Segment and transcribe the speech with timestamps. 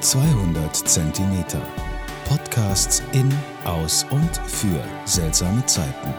[0.00, 1.62] 200 Zentimeter.
[2.28, 3.32] Podcasts in,
[3.64, 6.14] aus und für seltsame Zeiten.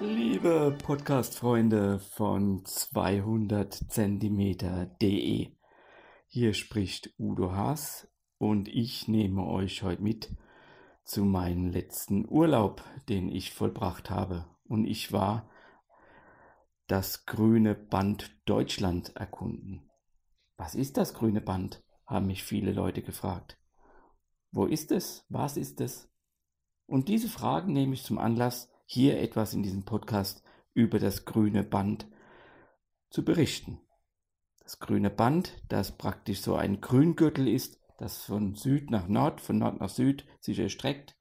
[0.00, 5.56] Liebe Podcast-Freunde von 200 Zentimeter.de,
[6.28, 8.06] hier spricht Udo Haas
[8.36, 10.36] und ich nehme euch heute mit
[11.04, 14.44] zu meinem letzten Urlaub, den ich vollbracht habe.
[14.64, 15.48] Und ich war
[16.86, 19.88] das grüne Band Deutschland erkunden.
[20.62, 21.82] Was ist das grüne Band?
[22.06, 23.58] haben mich viele Leute gefragt.
[24.52, 25.26] Wo ist es?
[25.28, 26.08] Was ist es?
[26.86, 31.64] Und diese Fragen nehme ich zum Anlass, hier etwas in diesem Podcast über das grüne
[31.64, 32.06] Band
[33.10, 33.80] zu berichten.
[34.60, 39.58] Das grüne Band, das praktisch so ein Grüngürtel ist, das von Süd nach Nord, von
[39.58, 41.18] Nord nach Süd sich erstreckt,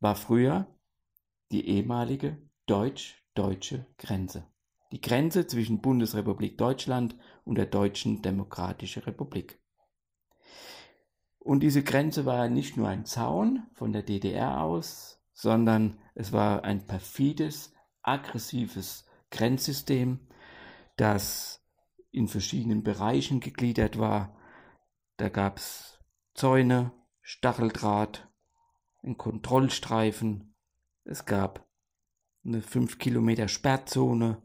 [0.00, 0.66] war früher
[1.52, 4.50] die ehemalige deutsch-deutsche Grenze.
[4.92, 7.16] Die Grenze zwischen Bundesrepublik Deutschland
[7.50, 9.60] und der Deutschen Demokratischen Republik.
[11.40, 16.62] Und diese Grenze war nicht nur ein Zaun von der DDR aus, sondern es war
[16.62, 20.28] ein perfides, aggressives Grenzsystem,
[20.96, 21.66] das
[22.12, 24.36] in verschiedenen Bereichen gegliedert war.
[25.16, 25.98] Da gab es
[26.34, 28.30] Zäune, Stacheldraht,
[29.02, 30.54] einen Kontrollstreifen,
[31.02, 31.68] es gab
[32.44, 34.40] eine 5 Kilometer Sperrzone,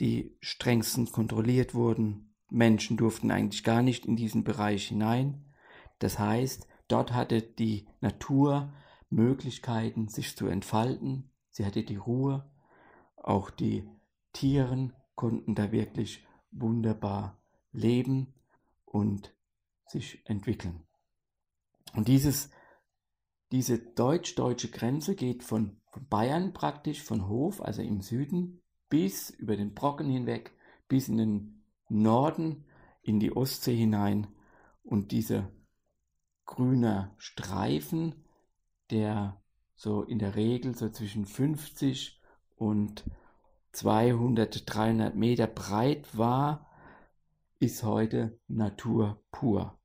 [0.00, 2.34] die strengstens kontrolliert wurden.
[2.50, 5.52] Menschen durften eigentlich gar nicht in diesen Bereich hinein.
[5.98, 8.72] Das heißt, dort hatte die Natur
[9.10, 11.30] Möglichkeiten, sich zu entfalten.
[11.50, 12.50] Sie hatte die Ruhe.
[13.16, 13.88] Auch die
[14.32, 18.34] Tieren konnten da wirklich wunderbar leben
[18.84, 19.34] und
[19.86, 20.86] sich entwickeln.
[21.94, 22.50] Und dieses
[23.50, 29.56] diese deutsch-deutsche Grenze geht von, von Bayern praktisch, von Hof, also im Süden, bis über
[29.56, 30.52] den Brocken hinweg,
[30.88, 32.64] bis in den Norden,
[33.02, 34.26] in die Ostsee hinein.
[34.82, 35.50] Und dieser
[36.44, 38.24] grüne Streifen,
[38.90, 39.42] der
[39.76, 42.20] so in der Regel so zwischen 50
[42.56, 43.04] und
[43.72, 46.66] 200, 300 Meter breit war,
[47.60, 49.78] ist heute Natur pur.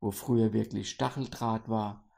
[0.00, 2.08] Wo früher wirklich Stacheldraht war,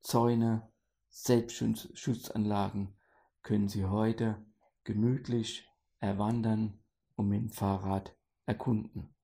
[0.00, 0.70] Zäune,
[1.08, 2.94] Selbstschutzanlagen
[3.42, 4.44] können Sie heute
[4.84, 5.68] gemütlich
[5.98, 6.78] erwandern
[7.16, 9.14] und mit dem Fahrrad erkunden.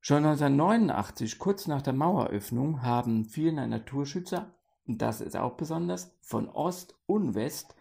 [0.00, 4.54] Schon 1989, kurz nach der Maueröffnung, haben viele Naturschützer,
[4.86, 7.74] und das ist auch besonders, von Ost und West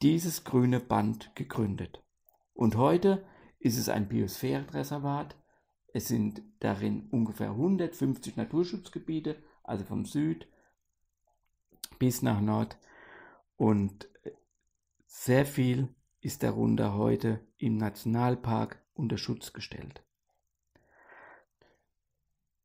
[0.00, 2.02] dieses grüne Band gegründet.
[2.54, 3.26] Und heute
[3.58, 5.36] ist es ein Biosphärenreservat.
[5.92, 10.48] Es sind darin ungefähr 150 Naturschutzgebiete, also vom Süd
[11.98, 12.78] bis nach Nord.
[13.56, 14.08] Und
[15.08, 20.04] sehr viel ist darunter heute im Nationalpark unter Schutz gestellt.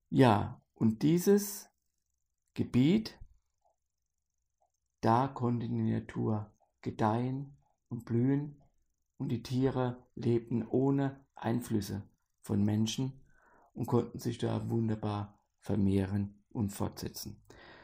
[0.09, 1.69] Ja, und dieses
[2.53, 3.17] Gebiet,
[5.01, 7.57] da konnte die Natur gedeihen
[7.89, 8.61] und blühen
[9.17, 12.07] und die Tiere lebten ohne Einflüsse
[12.41, 13.25] von Menschen
[13.73, 17.43] und konnten sich da wunderbar vermehren und fortsetzen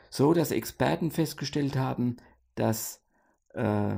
[0.10, 2.18] so dass Experten festgestellt haben,
[2.56, 3.04] dass
[3.54, 3.98] äh,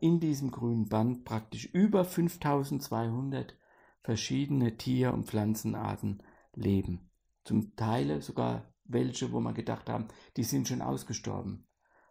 [0.00, 3.56] in diesem grünen Band praktisch über 5200
[4.02, 6.22] verschiedene Tier- und Pflanzenarten
[6.54, 7.10] leben.
[7.44, 11.66] Zum Teil sogar welche, wo man gedacht haben, die sind schon ausgestorben,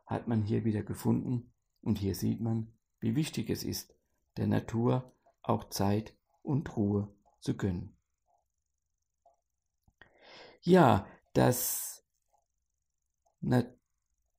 [0.06, 1.54] hat man hier wieder gefunden.
[1.82, 3.96] Und hier sieht man, wie wichtig es ist,
[4.38, 7.98] der Natur auch Zeit und Ruhe zu gönnen.
[10.62, 11.98] Ja, das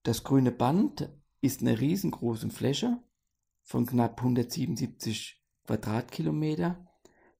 [0.02, 1.08] das grüne Band
[1.40, 3.02] ist eine riesengroße Fläche
[3.68, 6.88] von knapp 177 Quadratkilometer.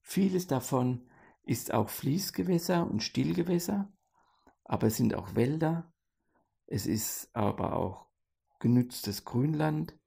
[0.03, 1.09] Vieles davon
[1.43, 3.91] ist auch Fließgewässer und Stillgewässer,
[4.65, 5.91] aber es sind auch Wälder.
[6.67, 8.09] Es ist aber auch
[8.61, 9.99] genütztes Grünland.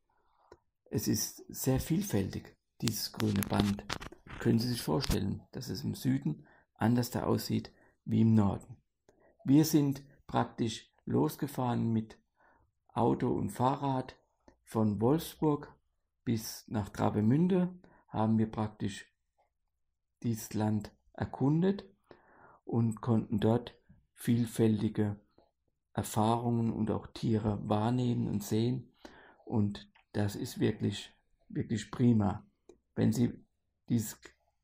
[0.92, 3.84] Es ist sehr vielfältig, dieses grüne Band.
[4.40, 7.74] Können Sie sich vorstellen, dass es im Süden anders da aussieht
[8.06, 8.78] wie im Norden.
[9.44, 12.20] Wir sind praktisch losgefahren mit
[12.94, 14.16] Auto und Fahrrad
[14.64, 15.76] von Wolfsburg
[16.32, 19.06] bis nach Travemünde haben wir praktisch
[20.24, 21.84] dieses Land erkundet
[22.64, 23.76] und konnten dort
[24.14, 25.20] vielfältige
[25.92, 28.96] Erfahrungen und auch Tiere wahrnehmen und sehen.
[29.44, 31.12] Und das ist wirklich,
[31.50, 32.50] wirklich prima.
[32.96, 33.34] Wenn Sie
[33.90, 34.18] dieses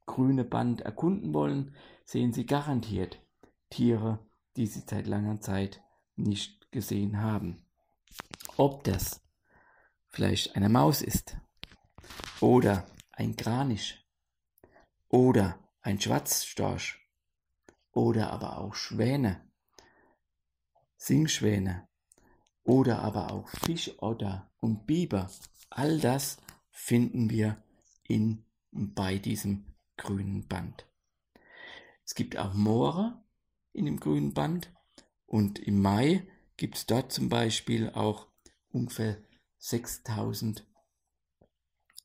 [0.06, 1.76] grüne Band erkunden wollen,
[2.06, 3.22] sehen Sie garantiert
[3.70, 4.26] Tiere,
[4.56, 5.84] die Sie seit langer Zeit
[6.16, 7.66] nicht gesehen haben.
[8.56, 9.22] Ob das
[10.08, 11.38] vielleicht eine Maus ist
[12.42, 14.06] oder ein Kranich
[15.10, 17.00] oder ein Schwarzstorch.
[17.92, 19.42] Oder aber auch Schwäne,
[20.98, 21.88] Singschwäne.
[22.64, 25.32] Oder aber auch Fischotter und Biber.
[25.70, 26.38] All das
[26.70, 27.64] finden wir
[28.04, 29.66] in, bei diesem
[29.96, 30.86] grünen Band.
[32.04, 33.24] Es gibt auch Moore
[33.74, 34.72] in dem grünen Band.
[35.26, 38.28] Und im Mai gibt es dort zum Beispiel auch
[38.70, 39.18] ungefähr
[39.60, 40.66] 6000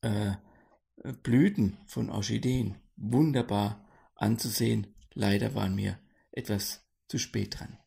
[0.03, 2.77] äh, Blüten von Orchideen.
[2.95, 4.95] Wunderbar anzusehen.
[5.13, 5.99] Leider waren wir
[6.31, 7.77] etwas zu spät dran.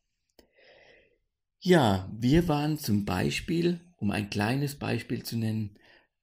[1.58, 5.78] Ja, wir waren zum Beispiel, um ein kleines Beispiel zu nennen,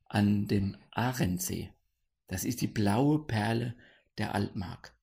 [0.06, 1.74] an dem Ahrensee.
[2.28, 3.76] Das ist die blaue Perle
[4.18, 4.96] der Altmark.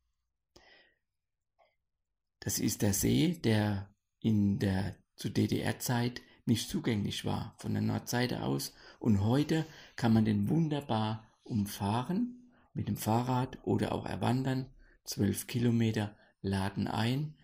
[2.39, 8.43] Das ist der See, der in der zu DDR-Zeit nicht zugänglich war von der Nordseite
[8.43, 9.67] aus und heute
[9.97, 12.41] kann man den wunderbar umfahren
[12.75, 14.67] mit dem Fahrrad oder auch erwandern.
[15.05, 17.35] Zwölf Kilometer laden ein.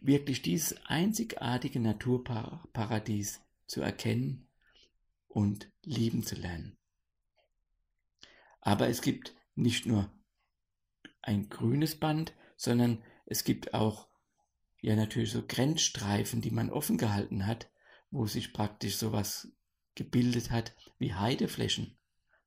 [0.00, 4.46] Wirklich dieses einzigartige Naturparadies zu erkennen
[5.26, 6.76] und lieben zu lernen.
[8.60, 10.10] Aber es gibt nicht nur
[11.22, 14.08] ein grünes Band, sondern es gibt auch
[14.80, 17.68] ja natürlich so Grenzstreifen, die man offen gehalten hat,
[18.10, 19.52] wo sich praktisch sowas
[19.94, 21.98] gebildet hat wie Heideflächen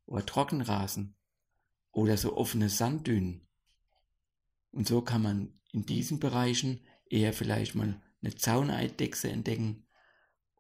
[0.05, 1.15] oder Trockenrasen
[1.91, 3.47] oder so offene Sanddünen.
[4.71, 9.85] Und so kann man in diesen Bereichen eher vielleicht mal eine Zauneidechse entdecken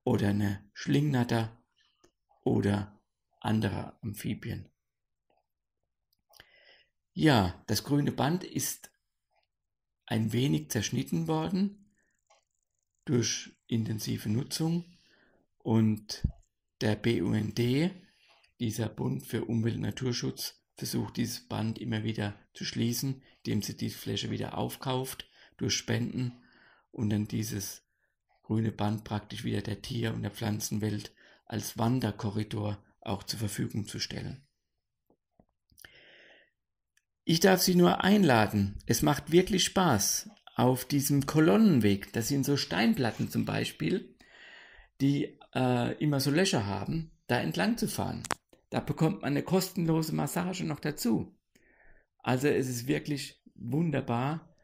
[0.03, 1.63] oder eine Schlingnatter
[2.43, 2.99] oder
[3.39, 4.69] andere Amphibien.
[7.13, 8.91] Ja, das grüne Band ist
[10.05, 11.93] ein wenig zerschnitten worden
[13.05, 14.90] durch intensive Nutzung
[15.63, 16.27] und
[16.81, 17.59] der BUND,
[18.59, 23.77] dieser Bund für Umwelt und Naturschutz, versucht dieses Band immer wieder zu schließen, indem sie
[23.77, 26.41] diese Fläche wieder aufkauft durch Spenden
[26.91, 27.83] und dann dieses
[28.43, 31.13] grüne Band praktisch wieder der Tier- und der Pflanzenwelt
[31.45, 34.45] als Wanderkorridor auch zur Verfügung zu stellen.
[37.23, 38.79] Ich darf Sie nur einladen.
[38.87, 40.29] Es macht wirklich Spaß.
[40.55, 44.17] Auf diesem Kolonnenweg, das sind so Steinplatten zum Beispiel,
[44.99, 48.23] die äh, immer so Löcher haben, da entlang zu fahren.
[48.69, 51.37] Da bekommt man eine kostenlose Massage noch dazu.
[52.19, 54.55] Also es ist wirklich wunderbar.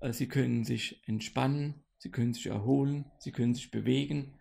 [0.00, 4.38] Äh, Sie können sich entspannen, Sie können sich erholen, Sie können sich bewegen.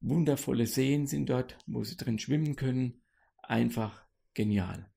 [0.00, 3.02] Wundervolle Seen sind dort, wo Sie drin schwimmen können.
[3.42, 4.04] Einfach
[4.34, 4.90] genial.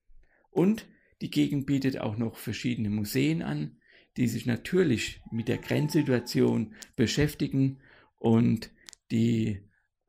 [0.52, 0.86] Und
[1.22, 3.78] die Gegend bietet auch noch verschiedene Museen an,
[4.18, 7.80] die sich natürlich mit der Grenzsituation beschäftigen
[8.20, 8.72] und
[9.12, 9.67] die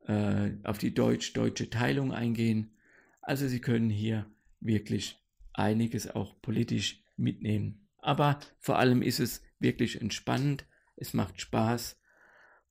[0.08, 2.72] äh, auf die deutsch-deutsche Teilung eingehen.
[3.20, 4.26] Also Sie können hier
[4.58, 5.22] wirklich
[5.52, 7.88] einiges auch politisch mitnehmen.
[7.99, 10.66] Aber vor allem ist es wirklich entspannend,
[10.96, 12.00] es macht Spaß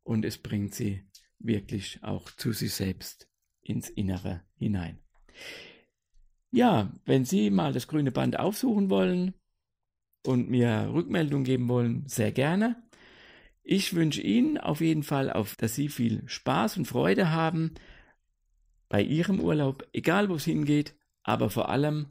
[0.04, 1.04] und es bringt Sie
[1.39, 3.30] wirklich auch zu sich selbst
[3.62, 5.00] ins Innere hinein.
[6.50, 9.33] Ja, wenn Sie mal das grüne Band aufsuchen wollen
[10.25, 12.87] und mir Rückmeldung geben wollen, sehr gerne.
[13.69, 17.74] Ich wünsche Ihnen auf jeden Fall, auf, dass Sie viel Spaß und Freude haben
[18.88, 22.08] bei Ihrem Urlaub, egal wo es hingeht, aber vor allem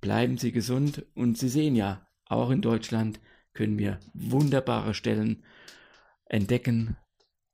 [0.00, 3.20] bleiben Sie gesund und Sie sehen ja, auch in Deutschland
[3.52, 5.44] können wir wunderbare Stellen
[6.24, 6.96] entdecken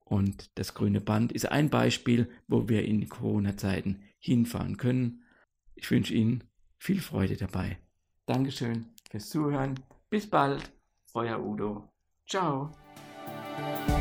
[0.04, 5.22] und das grüne Band ist ein Beispiel, wo wir in Corona-Zeiten hinfahren können
[5.80, 6.42] ich wünsche Ihnen
[6.76, 7.78] viel Freude dabei.
[8.26, 9.78] Dankeschön fürs Zuhören.
[10.10, 10.72] Bis bald,
[11.14, 11.88] euer Udo.
[12.26, 12.72] Ciao.
[13.58, 13.97] Thank you.